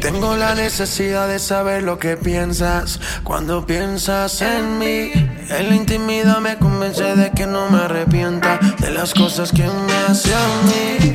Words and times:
Tengo 0.00 0.34
la 0.34 0.54
necesidad 0.54 1.28
de 1.28 1.38
saber 1.38 1.82
lo 1.82 1.98
que 1.98 2.16
piensas 2.16 2.98
cuando 3.22 3.66
piensas 3.66 4.40
en 4.40 4.78
mí. 4.78 5.12
En 5.50 5.68
la 5.68 5.76
intimidad 5.76 6.38
me 6.38 6.56
convence 6.56 7.14
de 7.16 7.30
que 7.32 7.46
no 7.46 7.68
me 7.68 7.80
arrepienta 7.80 8.58
de 8.78 8.90
las 8.92 9.12
cosas 9.12 9.52
que 9.52 9.64
me 9.64 9.92
hace 10.08 10.34
a 10.34 10.46
mí. 10.64 11.14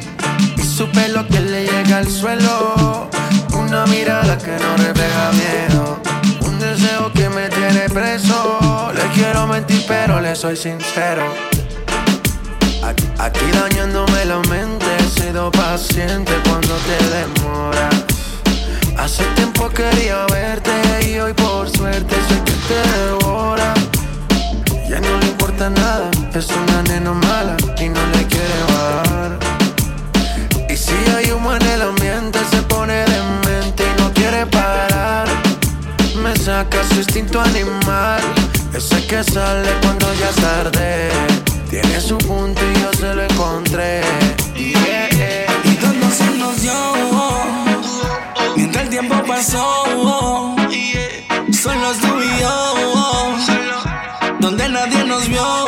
Y 0.56 0.62
supe 0.62 1.08
lo 1.10 1.28
que 1.28 1.40
le 1.40 1.66
llega 1.66 1.98
al 1.98 2.08
suelo. 2.08 3.10
Una 3.54 3.88
mirada 3.88 4.38
que 4.38 4.52
no 4.52 4.78
refleja 4.78 5.32
miedo. 5.32 6.00
Un 6.42 6.60
deseo 6.60 7.12
que 7.12 7.28
me 7.30 7.50
tiene 7.50 7.90
preso. 7.90 8.92
Le 8.94 9.04
quiero 9.16 9.48
mentir, 9.48 9.84
pero 9.88 10.22
le 10.22 10.36
soy 10.36 10.56
sincero. 10.56 11.24
Aquí, 13.18 13.42
dañándome 13.52 14.26
la 14.26 14.38
mente, 14.48 14.86
he 15.00 15.22
sido 15.22 15.50
paciente 15.50 16.32
cuando 16.44 16.76
te 16.76 17.04
demoras. 17.10 18.15
Hace 18.98 19.24
tiempo 19.36 19.70
quería 19.70 20.26
verte 20.28 20.72
y 21.08 21.20
hoy 21.20 21.34
por 21.34 21.70
suerte 21.70 22.16
sé 22.28 22.42
que 22.44 22.54
te 22.68 22.98
devora. 22.98 23.74
Ya 24.90 25.00
no 25.00 25.18
le 25.20 25.28
importa 25.28 25.70
nada, 25.70 26.10
es 26.34 26.48
una 26.50 26.82
nena 26.84 27.12
mala 27.12 27.56
y 27.78 27.90
no 27.90 28.00
le 28.14 28.26
quiere 28.26 28.60
bajar. 28.70 29.40
Y 30.70 30.78
si 30.78 30.94
hay 31.16 31.32
humo 31.32 31.54
en 31.56 31.62
el 31.68 31.82
ambiente, 31.82 32.40
se 32.50 32.62
pone 32.64 33.04
demente 33.06 33.84
y 33.84 34.02
no 34.02 34.12
quiere 34.14 34.46
parar. 34.48 35.28
Me 36.22 36.36
saca 36.38 36.84
su 36.90 36.96
instinto 36.96 37.42
animal, 37.42 38.22
ese 38.74 39.06
que 39.08 39.24
sale 39.24 39.70
cuando 39.82 40.08
ya 40.16 40.30
es 40.30 40.36
tarde. 40.36 41.10
Tiene 41.70 42.00
su 42.00 42.18
punto 42.18 42.62
y 42.64 42.82
yo 42.82 42.94
se 42.94 43.14
lo 43.14 43.24
encontré. 43.24 44.02
Tiempo 49.00 49.16
pasó. 49.28 49.84
Solo 51.52 51.92
tú 52.02 52.22
y 52.22 52.40
yo. 52.40 53.36
Donde 54.40 54.70
nadie 54.70 55.04
nos 55.04 55.28
vio. 55.28 55.65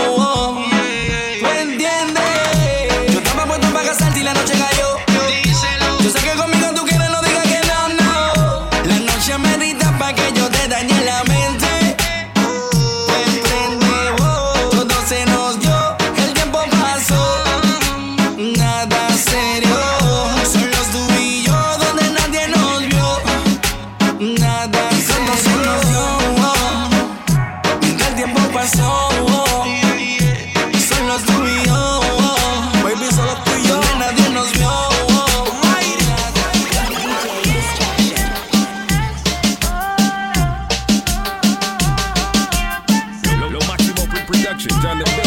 country. 44.57 44.81
Done 44.81 44.99
the 44.99 45.26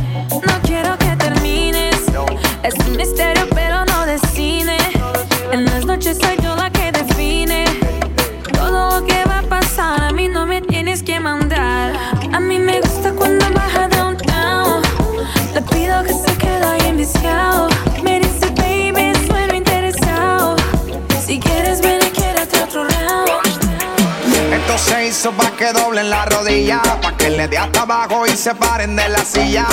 paren 28.55 28.95
de 28.95 29.09
la 29.09 29.23
silla. 29.23 29.65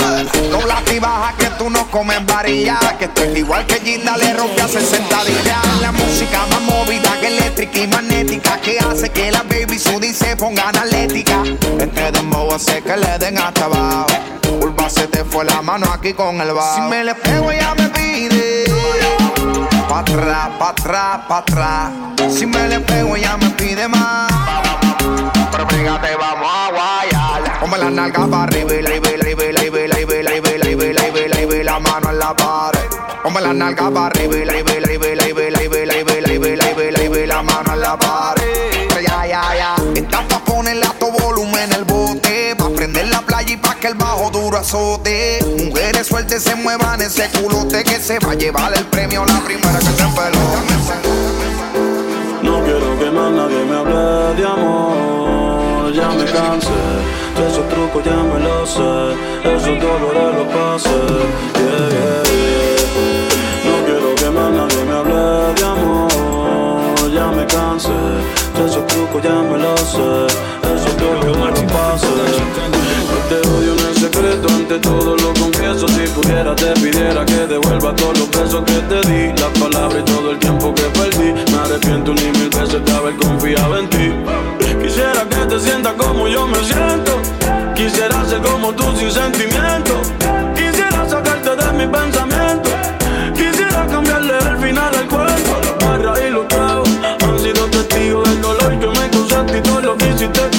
Dobla 0.51 0.81
y 0.93 0.99
baja 0.99 1.33
que 1.37 1.45
tú 1.57 1.69
no 1.69 1.89
comes 1.89 2.25
varilla. 2.25 2.77
Que 2.97 3.05
estoy 3.05 3.39
igual 3.39 3.65
que 3.65 3.75
Ginda 3.75 4.17
le 4.17 4.33
rompe 4.33 4.61
a 4.61 4.67
60 4.67 5.23
días. 5.25 5.81
La 5.81 5.91
música 5.91 6.45
más 6.49 6.61
movida 6.61 7.11
que 7.19 7.27
eléctrica 7.27 7.79
y 7.79 7.87
magnética. 7.87 8.59
Que 8.61 8.79
hace 8.79 9.09
que 9.09 9.31
la 9.31 9.43
baby 9.43 9.79
Sudi 9.79 10.13
se 10.13 10.35
ponga 10.35 10.69
analética. 10.69 11.43
Este 11.79 12.11
dembow 12.11 12.53
hace 12.53 12.81
que 12.81 12.97
le 12.97 13.17
den 13.17 13.37
hasta 13.37 13.65
abajo. 13.65 14.07
Curva 14.59 14.89
se 14.89 15.07
te 15.07 15.23
fue 15.23 15.45
la 15.45 15.61
mano 15.61 15.87
aquí 15.93 16.13
con 16.13 16.39
el 16.41 16.53
bajo. 16.53 16.75
Si 16.75 16.81
me 16.81 17.03
le 17.03 17.15
pego 17.15 17.51
ella 17.51 17.75
me 17.75 17.89
pide. 17.89 18.65
Pa' 19.87 19.99
atrás, 19.99 20.49
pa' 20.59 20.69
atrás, 20.69 21.19
pa' 21.27 21.37
atrás. 21.37 21.91
Si 22.29 22.45
me 22.45 22.67
le 22.67 22.79
pego 22.81 23.15
ella 23.15 23.37
me 23.37 23.49
pide 23.51 23.87
más. 23.87 24.29
Pero 25.79 25.95
fíjate, 25.95 26.11
vamos 26.17 26.51
a 26.51 26.71
guayar. 26.71 27.59
Ponme 27.59 27.77
la 27.77 27.89
nalga 27.89 28.27
para 28.27 28.43
arriba 28.43 28.73
y 28.73 28.81
la 28.81 28.95
y 28.95 28.99
la 31.63 31.79
mano 31.79 32.09
en 32.09 32.19
la 32.19 32.35
pared. 32.35 32.89
Ponme 33.23 33.39
la 33.41 33.53
nalga 33.53 33.89
para 33.89 34.07
arriba 34.07 34.35
y 34.35 34.43
la 34.45 34.59
y 34.59 34.63
la 37.27 37.43
mano 37.43 37.73
en 37.73 37.79
la 37.79 37.97
pared. 37.97 38.89
Ya, 39.01 39.25
ya, 39.25 39.41
ya. 39.55 39.75
Estás 39.95 40.25
pa' 40.25 40.43
ponerle 40.43 40.85
a 40.85 40.91
tu 40.99 41.09
volumen 41.11 41.61
en 41.61 41.71
el 41.73 41.85
bote. 41.85 42.57
Pa' 42.57 42.69
prender 42.71 43.07
la 43.07 43.21
playa 43.21 43.53
y 43.53 43.57
pa' 43.57 43.75
que 43.75 43.87
el 43.87 43.95
bajo 43.95 44.29
duro 44.31 44.57
azote. 44.57 45.39
Mujeres 45.63 46.07
sueltas 46.07 46.43
se 46.43 46.55
muevan 46.55 47.01
ese 47.01 47.29
culote 47.29 47.85
que 47.85 48.01
se 48.01 48.19
va 48.19 48.33
a 48.33 48.35
llevar 48.35 48.77
el 48.77 48.85
premio 48.87 49.25
la 49.25 49.39
primera 49.39 49.79
que 49.79 49.85
se 49.85 50.03
empeló. 50.03 50.39
No 52.43 52.63
quiero 52.63 52.97
que 52.99 53.11
más 53.11 53.31
nadie 53.31 53.65
me 53.65 53.75
hable 53.75 54.35
de 54.35 54.45
amor. 54.45 55.91
Ya 55.93 56.09
me 56.09 56.25
cansé 56.25 56.69
de 57.35 57.47
esos 57.49 57.67
trucos, 57.69 58.03
ya 58.03 58.15
me 58.15 58.39
lo 58.39 58.65
sé. 58.65 58.91
Esos 59.43 59.79
dolores 59.79 60.35
los 60.37 60.47
pasé. 60.47 60.99
Yeah, 61.59 61.89
yeah. 61.93 62.79
No 63.65 63.75
quiero 63.85 64.15
que 64.15 64.29
más 64.29 64.51
nadie 64.51 64.83
me 64.85 64.93
hable 64.93 65.53
de 65.59 65.65
amor. 65.65 67.11
Ya 67.13 67.27
me 67.31 67.45
cansé 67.45 67.89
de 68.55 68.65
esos 68.65 68.85
trucos, 68.87 69.21
ya 69.21 69.35
me 69.49 69.57
lo 69.57 69.77
sé. 69.77 70.27
Esos 70.73 70.97
dolores 70.97 71.61
los 71.61 71.71
pasé. 71.71 72.07
No 73.09 73.17
te 73.29 73.98
ante 74.25 74.79
todo 74.79 75.15
lo 75.15 75.33
confieso. 75.33 75.87
Si 75.87 76.07
pudiera, 76.09 76.53
te 76.53 76.73
pidiera 76.73 77.25
que 77.25 77.47
devuelva 77.47 77.95
todos 77.95 78.19
los 78.19 78.29
besos 78.29 78.63
que 78.65 78.73
te 78.73 78.99
di. 79.07 79.27
Las 79.39 79.57
palabras 79.57 80.01
y 80.01 80.11
todo 80.11 80.31
el 80.31 80.39
tiempo 80.39 80.73
que 80.73 80.83
perdí. 80.83 81.33
Me 81.51 81.57
arrepiento 81.57 82.13
ni 82.13 82.23
mil 82.37 82.49
veces 82.49 82.83
de 82.83 82.91
haber 82.91 83.15
confiado 83.15 83.77
en 83.77 83.89
ti. 83.89 84.11
Quisiera 84.83 85.23
que 85.29 85.45
te 85.47 85.59
sientas 85.59 85.93
como 85.93 86.27
yo 86.27 86.45
me 86.47 86.59
siento. 86.65 87.21
Quisiera 87.75 88.25
ser 88.25 88.41
como 88.41 88.73
tú 88.73 88.83
sin 88.97 89.09
sentimiento. 89.09 90.01
Quisiera 90.53 91.07
sacarte 91.07 91.55
de 91.55 91.71
mi 91.73 91.87
pensamiento. 91.87 92.69
Quisiera 93.33 93.87
cambiarle 93.87 94.37
el 94.37 94.57
final 94.57 94.95
al 94.95 95.07
cuento. 95.07 95.51
La 95.63 95.87
barra 95.87 96.27
y 96.27 96.29
los 96.29 96.47
tragos 96.49 96.89
han 97.23 97.39
sido 97.39 97.65
testigos 97.67 98.29
del 98.29 98.41
dolor 98.41 98.79
que 98.79 98.87
me 98.87 99.09
causaste 99.09 99.57
y 99.59 99.61
todo 99.61 99.81
lo 99.81 99.97
que 99.97 100.09
hiciste 100.09 100.58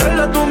girl, 0.00 0.20
I 0.20 0.32
don't 0.32 0.49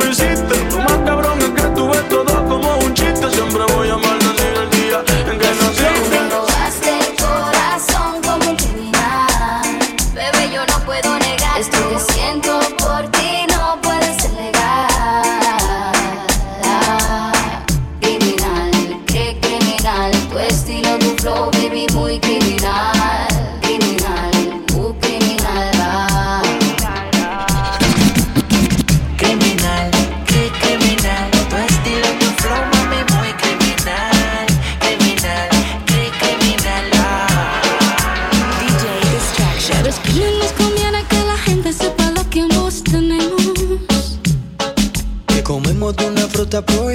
de 46.50 46.58
una 46.58 46.89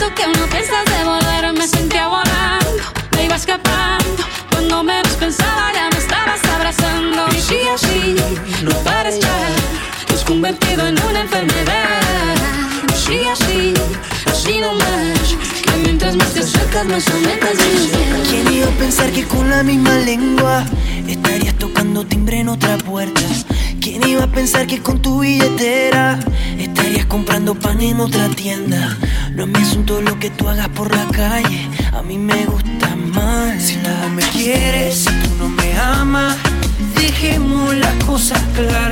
beso 0.00 0.14
que 0.14 0.26
no 0.26 0.46
piensas 0.46 0.84
devolver. 0.86 1.52
Me 1.52 1.66
sentía 1.66 2.08
volando, 2.08 2.82
me 3.16 3.24
iba 3.24 3.36
escapando. 3.36 4.22
Cuando 4.50 4.82
menos 4.82 5.12
pensaba 5.14 5.72
ya 5.74 5.88
me 5.92 5.98
estabas 5.98 6.40
abrazando. 6.54 7.26
Y 7.36 7.40
sí, 7.40 7.58
así, 7.74 8.16
no 8.62 8.70
pares 8.84 9.20
ya, 9.20 9.38
te 10.06 10.14
has 10.14 10.24
convertido 10.24 10.86
en 10.86 10.96
una 11.02 11.20
enfermedad. 11.20 12.36
Y 12.88 12.96
sí, 12.96 13.20
así, 13.30 13.74
así 14.26 14.60
no 14.60 14.72
más, 14.72 15.36
que 15.64 15.76
mientras 15.82 16.16
más 16.16 16.32
te 16.32 16.40
acercas 16.40 16.86
más 16.86 17.08
aumentas 17.08 17.54
mi 17.56 17.76
ansiedad. 17.76 18.18
¿Quién 18.28 18.52
iba 18.52 18.66
a 18.66 18.78
pensar 18.78 19.10
que 19.10 19.24
con 19.24 19.50
la 19.50 19.62
misma 19.62 19.94
lengua 19.98 20.64
estarías 21.06 21.54
tocando 21.56 22.06
timbre 22.06 22.40
en 22.40 22.48
otra 22.48 22.78
puerta? 22.78 23.20
¿Quién 23.90 24.08
iba 24.08 24.22
a 24.22 24.28
pensar 24.28 24.68
que 24.68 24.80
con 24.80 25.02
tu 25.02 25.18
billetera 25.18 26.16
estarías 26.56 27.06
comprando 27.06 27.56
pan 27.56 27.80
en 27.80 27.98
otra 27.98 28.28
tienda? 28.28 28.96
No 29.34 29.42
es 29.42 29.48
mi 29.48 29.58
asunto 29.58 30.00
lo 30.00 30.16
que 30.16 30.30
tú 30.30 30.48
hagas 30.48 30.68
por 30.68 30.94
la 30.94 31.04
calle, 31.06 31.68
a 31.92 32.00
mí 32.00 32.16
me 32.16 32.46
gusta 32.46 32.94
más. 32.94 33.60
Si 33.60 33.74
tú 33.78 33.88
no 33.88 34.10
me 34.10 34.22
quieres, 34.22 34.94
si 34.94 35.06
tú 35.06 35.30
no 35.40 35.48
me 35.48 35.76
amas, 35.76 36.36
dejemos 36.94 37.74
las 37.74 38.04
cosas 38.04 38.40
claras. 38.54 38.89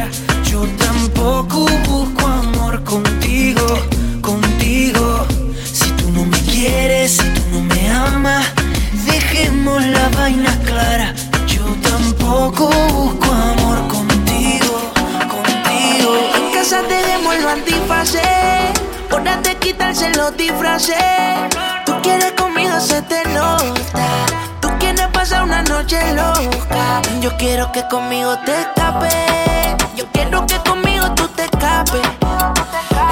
Conmigo 28.29 28.45
te 28.45 28.61
escapes. 28.61 29.95
Yo 29.97 30.05
quiero 30.13 30.47
que 30.47 30.59
conmigo 30.69 31.15
tú 31.15 31.27
te 31.29 31.45
escapes. 31.45 32.03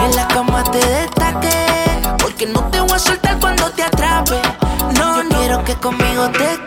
En 0.05 0.17
la 0.17 0.29
cama 0.29 0.63
te 0.65 0.79
destaque. 0.79 1.51
Porque 2.19 2.47
no 2.47 2.61
te 2.71 2.81
voy 2.81 2.93
a 2.93 2.99
soltar 2.99 3.39
cuando 3.41 3.71
te 3.71 3.83
atrape. 3.83 4.41
No, 4.99 5.23
Yo 5.23 5.29
quiero 5.29 5.65
que 5.65 5.75
conmigo 5.77 6.29
te 6.31 6.45
escapes. 6.45 6.66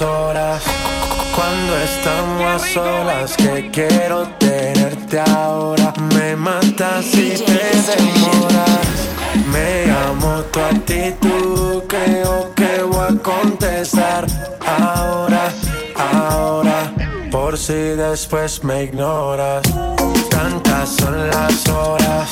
Horas 0.00 0.62
cuando 1.34 1.76
estamos 1.78 2.42
a 2.42 2.58
solas 2.58 3.36
que 3.36 3.70
quiero 3.70 4.26
tenerte 4.38 5.20
ahora. 5.20 5.92
Me 6.14 6.36
matas 6.36 7.04
si 7.04 7.30
te 7.30 7.60
demoras. 7.90 8.86
Me 9.52 9.90
amo 9.90 10.42
tu 10.50 10.60
actitud, 10.60 11.82
creo 11.88 12.54
que 12.54 12.82
voy 12.82 13.06
a 13.10 13.22
contestar 13.22 14.26
ahora, 14.66 15.52
ahora. 15.96 16.92
Por 17.30 17.58
si 17.58 17.74
después 17.74 18.64
me 18.64 18.84
ignoras. 18.84 19.62
Tantas 20.30 20.88
son 20.96 21.28
las 21.28 21.68
horas 21.68 22.30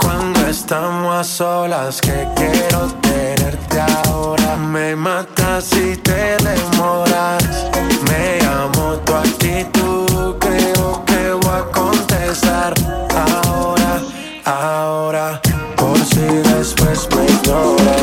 cuando 0.00 0.46
estamos 0.46 1.14
a 1.14 1.24
solas, 1.24 2.00
que 2.00 2.28
quiero 2.36 2.92
tenerte 3.02 3.80
ahora. 3.80 4.56
Me 4.56 4.94
matas 4.96 5.64
si 5.64 5.96
te 5.96 6.36
demoras. 6.36 7.44
Me 8.08 8.46
amo 8.46 8.96
tu 9.04 9.14
actitud, 9.14 10.36
creo 10.38 11.04
que 11.04 11.32
voy 11.32 11.54
a 11.54 11.64
contestar. 11.72 12.74
Ahora, 13.44 14.02
ahora, 14.44 15.40
por 15.76 15.98
si 15.98 16.20
después 16.20 17.08
me 17.14 17.24
ignoras. 17.26 17.94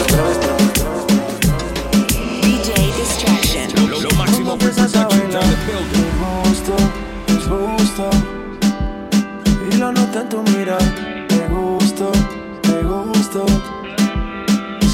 Me 5.94 6.08
gusta, 6.22 6.76
es 7.28 7.48
gusta. 7.48 8.10
Y 9.72 9.78
lo 9.78 9.92
nota 9.92 10.22
en 10.22 10.30
tu 10.30 10.42
mirada. 10.44 11.11
Te 12.02 12.08
gusto, 12.08 12.22
te 12.64 12.84
gusto. 12.84 13.46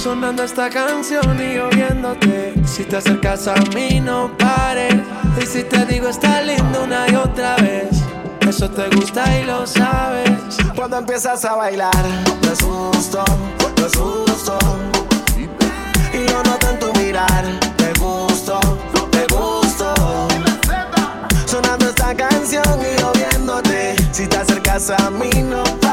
Sonando 0.03 0.43
esta 0.43 0.69
canción 0.69 1.39
y 1.41 1.57
oyéndote. 1.57 2.53
Si 2.65 2.83
te 2.83 2.97
acercas 2.97 3.47
a 3.47 3.55
mí, 3.73 4.01
no 4.01 4.29
pares. 4.37 4.95
Y 5.41 5.45
si 5.45 5.63
te 5.63 5.85
digo, 5.85 6.09
está 6.09 6.41
lindo 6.41 6.83
una 6.83 7.09
y 7.09 7.15
otra 7.15 7.55
vez. 7.57 8.03
Eso 8.41 8.69
te 8.69 8.89
gusta 8.93 9.23
y 9.39 9.45
lo 9.45 9.65
sabes. 9.65 10.57
Cuando 10.75 10.97
empiezas 10.97 11.45
a 11.45 11.55
bailar, 11.55 12.05
me 12.41 12.49
asusto, 12.49 13.23
me 13.77 13.85
asusto. 13.85 14.57
Y 16.13 16.29
lo 16.29 16.43
noto 16.43 16.69
en 16.71 16.79
tu 16.79 16.93
mirar. 16.99 17.45
Te 17.77 17.93
gusto, 17.99 18.59
te 19.11 19.25
gusto. 19.33 19.93
Sonando 21.45 21.87
esta 21.87 22.13
canción 22.13 22.79
y 22.81 22.99
yo 22.99 23.11
viéndote. 23.13 23.95
Si 24.11 24.27
te 24.27 24.35
acercas 24.35 24.89
a 24.89 25.09
mí, 25.09 25.29
no 25.43 25.63
pares. 25.63 25.86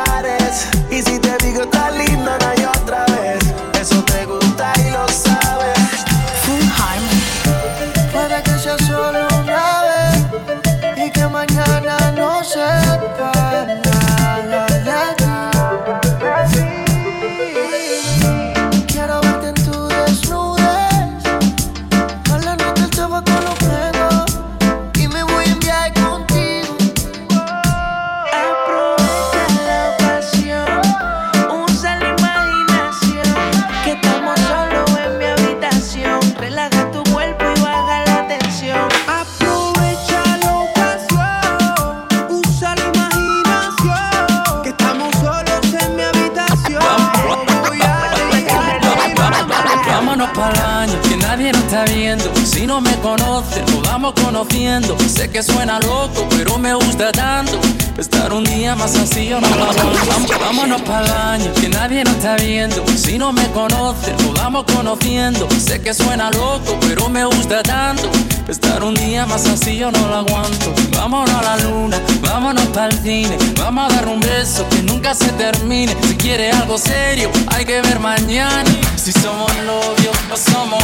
Nadie 51.45 51.53
nos 51.53 51.65
está 51.65 51.85
viendo. 51.93 52.33
Si 52.47 52.67
no 52.67 52.81
me 52.81 52.93
conoces, 53.01 53.63
nos 53.71 53.83
vamos 53.83 54.15
conociendo. 54.15 54.97
Sé 55.07 55.29
que 55.31 55.43
suena 55.43 55.79
loco, 55.81 56.27
pero 56.31 56.59
me 56.59 56.73
gusta 56.75 57.13
tanto. 57.13 57.61
Estar 57.99 58.33
un 58.33 58.45
día 58.45 58.75
más 58.75 58.95
así 58.97 59.27
yo 59.29 59.41
no 59.41 59.49
lo 59.49 59.65
aguanto. 59.65 60.11
Vam- 60.11 60.41
Vámonos 60.41 60.81
para 60.83 61.05
el 61.05 61.13
año, 61.13 61.53
que 61.61 61.69
nadie 61.69 62.03
nos 62.05 62.15
está 62.15 62.37
viendo. 62.37 62.83
Si 62.97 63.19
no 63.19 63.33
me 63.33 63.47
conoces, 63.51 64.15
nos 64.23 64.35
vamos 64.35 64.65
conociendo. 64.75 65.47
Sé 65.59 65.81
que 65.83 65.93
suena 65.93 66.31
loco, 66.31 66.77
pero 66.81 67.09
me 67.09 67.25
gusta 67.27 67.63
tanto. 67.63 68.11
Estar 68.49 68.83
un 68.83 68.95
día 68.95 69.25
más 69.27 69.47
así 69.47 69.77
yo 69.77 69.91
no 69.91 70.07
lo 70.09 70.17
aguanto. 70.17 70.73
Vámonos 70.97 71.31
a 71.35 71.43
la 71.43 71.57
luna, 71.65 71.99
vámonos 72.23 72.65
para 72.69 72.87
el 72.89 73.03
cine. 73.03 73.37
Vamos 73.59 73.91
a 73.93 73.97
dar 73.97 74.09
un 74.09 74.21
beso 74.21 74.67
que 74.71 74.83
nunca 74.83 75.15
se 75.15 75.29
termine. 75.33 75.95
Si 76.09 76.15
quieres 76.17 76.55
algo 76.57 76.79
serio, 76.79 77.31
hay 77.49 77.65
que 77.65 77.81
ver 77.83 78.01
mañana. 78.01 78.65
Si 78.97 79.13
somos 79.13 79.51
novios 79.67 80.17
o 80.33 80.37
somos 80.37 80.83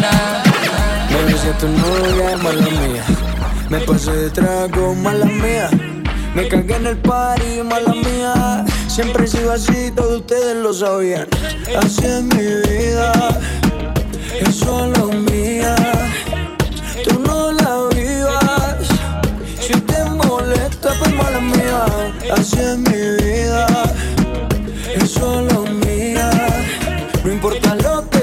panas. 0.00 1.10
Baby, 1.10 1.34
si 1.38 1.50
tu 1.58 1.68
novia 1.68 2.36
mala 2.36 2.70
mía. 2.80 3.04
Me 3.68 3.78
pasé 3.80 4.12
de 4.12 4.30
trago, 4.30 4.94
mala 4.94 5.26
mía. 5.26 5.70
Me 6.34 6.48
cagué 6.48 6.76
en 6.76 6.86
el 6.86 6.96
party, 6.96 7.62
mala 7.64 7.92
mía. 7.92 8.64
Siempre 8.88 9.24
he 9.24 9.28
sido 9.28 9.52
así, 9.52 9.90
todos 9.94 10.20
ustedes 10.20 10.56
lo 10.56 10.72
sabían. 10.72 11.28
Así 11.82 12.04
es 12.04 12.22
mi 12.22 12.46
vida, 12.68 13.12
es 14.40 14.54
solo 14.56 15.06
mía. 15.08 15.74
Tú 17.04 17.18
no 17.20 17.52
la 17.52 17.88
vivas. 17.94 18.88
Si 19.60 19.72
te 19.72 20.04
molesta, 20.04 20.92
pues 20.98 21.14
mala 21.14 21.40
mía. 21.40 21.84
Así 22.36 22.58
es 22.58 22.78
mi 22.78 23.24
vida, 23.24 23.66
es 24.94 25.10
solo 25.10 25.64
mía. 25.84 26.30
No 27.24 27.32
importa 27.32 27.74
lo 27.76 28.08
que 28.10 28.19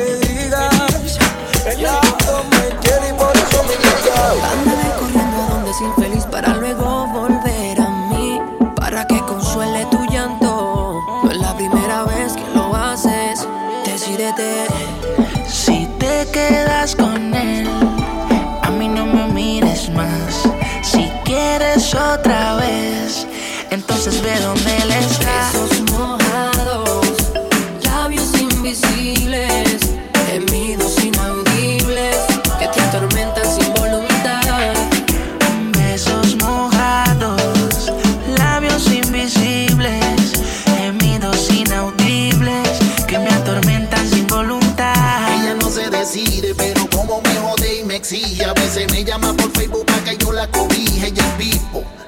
infeliz 5.85 6.25
para 6.25 6.55
luego 6.55 7.07
volver 7.07 7.81
a 7.81 7.89
mí. 8.09 8.39
Para 8.75 9.05
que 9.05 9.19
consuele 9.21 9.85
tu 9.85 10.03
llanto. 10.05 11.01
No 11.23 11.31
es 11.31 11.37
la 11.37 11.55
primera 11.55 12.03
vez 12.03 12.33
que 12.33 12.47
lo 12.53 12.75
haces. 12.75 13.47
Decídete. 13.85 14.76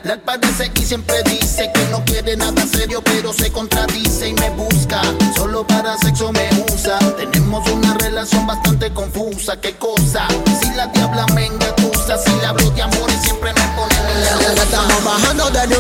La 0.10 0.18
parece 0.18 0.72
y 0.76 0.82
siempre 0.82 1.22
dice 1.24 1.70
que 1.72 1.86
no 1.92 2.04
quiere 2.04 2.36
nada 2.36 2.66
serio, 2.66 3.00
pero 3.04 3.32
se 3.32 3.52
contradice 3.52 4.30
y 4.30 4.34
me 4.34 4.50
busca. 4.50 5.02
Solo 5.36 5.68
para 5.68 5.96
sexo 5.98 6.32
me 6.32 6.50
usa. 6.74 6.98
Tenemos 7.16 7.70
una 7.70 7.94
relación 7.94 8.48
bastante 8.48 8.92
confusa. 8.92 9.62
¿Qué 9.62 9.76
cosa? 9.76 9.99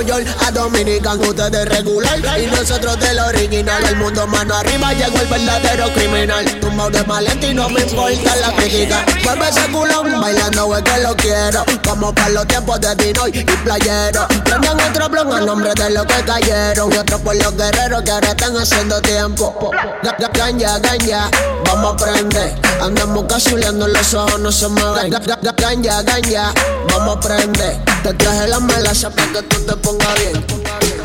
New 0.06 0.15
a 0.48 0.51
Dominican, 0.51 1.20
ustedes 1.20 1.65
regular 1.68 2.18
y 2.39 2.46
nosotros 2.48 2.98
del 3.00 3.20
original. 3.20 3.84
El 3.86 3.98
mundo 3.98 4.25
mano 4.27 4.56
arriba 4.56 4.94
llegó 4.94 5.20
el 5.20 5.27
verdadero 5.27 5.91
criminal. 5.94 6.46
Tumbado 6.62 6.89
de 6.91 7.03
maleta 7.03 7.53
no 7.53 7.70
me 7.70 7.82
importa 7.82 8.36
la 8.38 8.51
crítica. 8.56 9.06
Vuelve 9.24 9.50
ese 9.50 9.68
culón 9.72 10.22
bailando, 10.22 10.75
es 10.77 10.84
que 10.84 11.00
lo 11.01 11.15
quiero. 11.18 11.65
Como 11.86 12.13
para 12.15 12.29
los 12.29 12.48
tiempos 12.48 12.79
de 12.79 12.96
Dinoy 12.96 13.32
y 13.34 13.44
Playero. 13.44 14.25
Prendan 14.46 14.79
otro 14.79 15.10
blog 15.10 15.34
a 15.34 15.41
nombre 15.41 15.72
de 15.75 15.89
los 15.89 16.06
que 16.06 16.24
cayeron. 16.24 16.94
Y 16.94 16.98
otro 16.98 17.20
por 17.20 17.36
los 17.36 17.56
guerreros 17.58 18.01
que 18.03 18.12
ahora 18.12 18.29
están 18.29 18.58
haciendo 18.58 19.01
tiempo. 19.01 19.72
Ga- 20.03 20.18
ga- 20.18 20.29
Ganja, 20.39 20.79
ganja, 20.79 21.29
vamos 21.65 21.94
a 22.01 22.06
prender. 22.06 22.56
Andamos 22.82 23.25
casuleando 23.27 23.88
los 23.88 24.13
ojos, 24.13 24.39
no 24.39 24.51
se 24.51 24.68
mueven. 24.70 25.12
Ga- 25.12 25.20
ga- 25.22 25.39
ga- 25.41 25.56
Ganja, 25.60 26.01
ganja, 26.03 26.53
vamos 26.89 27.18
a 27.18 27.20
prender. 27.20 27.77
Te 28.03 28.13
traje 28.13 28.48
la 28.48 28.60
melaza 28.62 29.10
para 29.10 29.27
que 29.34 29.41
tú 29.44 29.58
te 29.65 29.75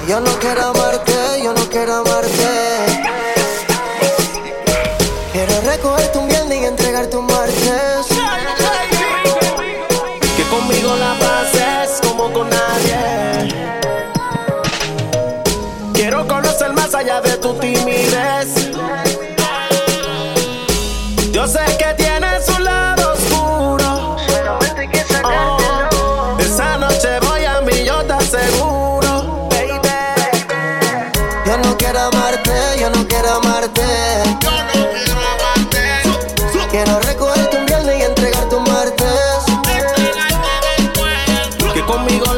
Yo 0.06 0.20
no 0.20 0.30
quiero 0.40 0.62
amarte, 0.66 1.42
yo 1.42 1.54
no 1.54 1.70
quiero 1.70 1.94
amarte. 1.94 3.13
Yo 31.74 31.78
no 31.78 31.86
quiero 31.86 32.00
amarte, 32.02 32.52
yo 32.78 32.90
no 32.90 33.08
quiero 33.08 33.30
amarte. 33.34 33.82
Quiero 36.70 37.00
recogerte 37.00 37.56
un 37.56 37.66
viernes 37.66 37.98
y 37.98 38.02
entregarte 38.02 38.54
un 38.54 38.62
martes. 38.62 39.44
Que 41.72 41.84
conmigo 41.84 42.32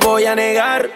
voy 0.00 0.26
a 0.26 0.34
negar. 0.34 0.90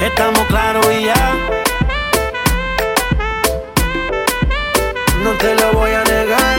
Estamos 0.00 0.46
claros 0.46 0.86
y 0.92 1.04
ya. 1.04 1.34
No 5.22 5.32
te 5.38 5.54
lo 5.54 5.72
voy 5.72 5.90
a 5.90 6.04
negar. 6.04 6.58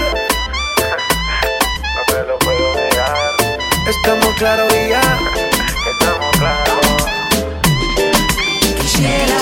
no 1.96 2.02
te 2.08 2.24
lo 2.28 2.40
puedo 2.40 2.76
negar. 2.76 3.36
Estamos 3.88 4.36
claros 4.36 4.74
y 4.74 4.90
ya. 4.90 5.02
Estamos 5.92 6.38
claros. 6.38 7.06
Quisiera 8.82 9.39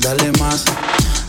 dale 0.00 0.32
más. 0.38 0.64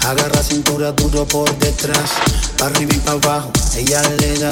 Agarra 0.07 0.41
cintura 0.41 0.91
duro 0.91 1.25
por 1.25 1.53
detrás. 1.59 2.11
Pa' 2.57 2.67
arriba 2.67 2.93
y 2.95 2.99
pa' 2.99 3.11
abajo, 3.11 3.51
ella 3.75 4.01
le 4.19 4.39
da. 4.39 4.49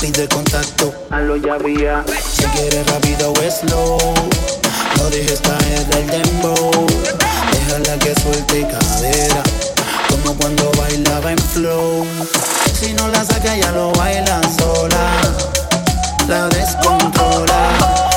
Pide 0.00 0.28
contacto, 0.28 0.92
hazlo 1.10 1.36
ya 1.36 1.56
vía. 1.58 2.04
Si 2.32 2.44
quieres 2.44 2.86
rápido 2.86 3.32
o 3.32 3.36
slow. 3.50 3.98
No 4.96 5.10
dejes 5.10 5.40
caer 5.40 5.86
del 5.86 6.06
dembow. 6.06 6.86
Déjala 7.52 7.98
que 7.98 8.14
suelte 8.20 8.66
cadera. 8.66 9.42
Como 10.08 10.36
cuando 10.36 10.70
bailaba 10.72 11.32
en 11.32 11.38
flow. 11.38 12.06
Si 12.78 12.92
no 12.92 13.08
la 13.08 13.24
saca, 13.24 13.56
ya 13.56 13.70
lo 13.72 13.92
baila 13.92 14.40
sola. 14.58 15.20
La 16.28 16.48
descontrola. 16.48 18.07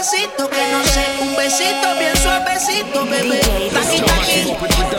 Pasito 0.00 0.48
que 0.48 0.72
no 0.72 0.82
sé, 0.82 1.04
un 1.20 1.36
besito 1.36 1.94
bien 1.98 2.16
suavecito, 2.16 3.04
bebé. 3.04 3.40
Taqui 3.70 4.00
taqui 4.00 4.89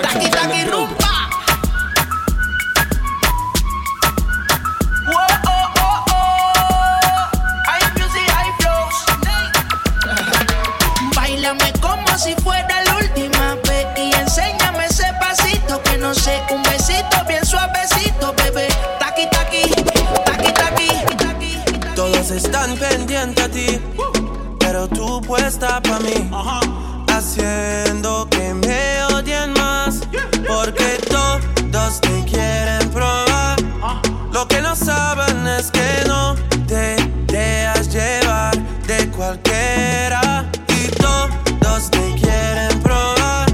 cualquiera. 39.21 40.49
Y 40.79 40.87
todos 41.03 41.91
te 41.91 42.15
quieren 42.15 42.79
probar. 42.81 43.47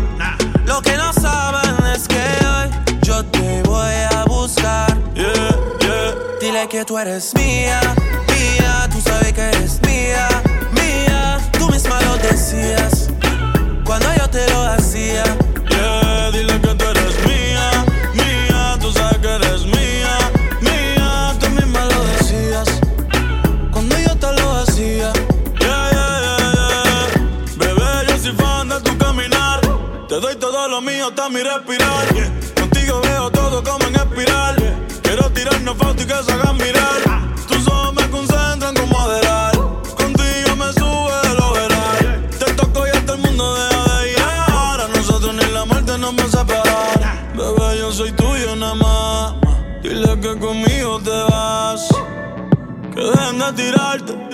Lo 0.66 0.82
que 0.82 0.96
no 0.96 1.12
saben 1.12 1.76
es 1.94 2.08
que 2.08 2.24
hoy 2.54 2.68
yo 3.02 3.26
te 3.26 3.64
voy 3.64 3.96
a 4.16 4.24
buscar. 4.26 4.96
Dile 6.40 6.68
que 6.70 6.86
tú 6.86 6.98
eres 6.98 7.34
mía, 7.36 7.82
mía, 8.34 8.88
tú 8.92 9.02
sabes 9.02 9.34
que 9.34 9.42
eres 9.42 9.82
mía, 9.82 10.28
mía. 10.72 11.38
Tú 11.60 11.68
misma 11.70 12.02
lo 12.02 12.16
decías 12.18 12.97
mi 31.30 31.44
respirar. 31.44 32.08
Contigo 32.56 33.02
veo 33.02 33.30
todo 33.32 33.64
como 33.64 33.86
en 33.88 33.96
espiral. 33.96 34.56
Quiero 35.02 35.30
tirarnos 35.32 35.76
fotos 35.78 36.04
y 36.04 36.08
que 36.08 36.24
se 36.24 36.32
hagan 36.32 36.58
mirar. 36.58 37.36
Tus 37.48 37.68
ojos 37.68 37.94
me 37.96 38.10
concentran 38.10 38.74
como 38.76 38.98
moderar. 38.98 39.56
Contigo 39.96 40.56
me 40.56 40.72
sube 40.74 41.28
de 41.28 41.36
lo 41.36 41.54
veral. 41.54 42.30
Te 42.40 42.54
toco 42.54 42.88
y 42.88 42.92
hasta 42.92 43.14
el 43.14 43.20
mundo 43.20 43.56
deja 43.56 44.00
de 44.00 44.06
llegar. 44.06 44.82
A 44.82 44.88
nosotros 44.96 45.34
ni 45.36 45.46
la 45.52 45.66
muerte 45.66 45.98
nos 45.98 46.14
va 46.16 46.24
a 46.24 46.30
separar. 46.30 47.34
Bebé, 47.36 47.80
yo 47.80 47.92
soy 47.92 48.12
tuyo 48.14 48.56
nada 48.56 48.76
más. 48.76 49.34
Dile 49.84 50.20
que 50.20 50.40
conmigo 50.40 51.00
te 51.04 51.10
vas. 51.10 51.88
Que 52.94 53.02
dejen 53.02 53.40
de 53.40 53.54
tirarte. 53.54 54.28